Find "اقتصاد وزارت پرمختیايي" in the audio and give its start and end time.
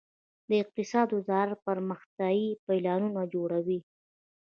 0.63-2.49